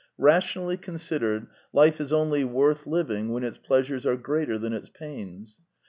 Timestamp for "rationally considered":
0.17-1.45